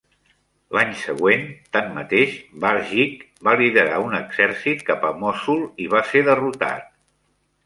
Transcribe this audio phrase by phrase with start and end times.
[0.75, 1.43] L'any següent,
[1.77, 6.91] tanmateix, Barjik va liderar un exèrcit cap a Mosul i va ser derrotat.